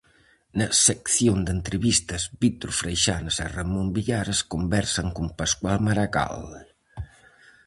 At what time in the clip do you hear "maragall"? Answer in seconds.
5.85-6.41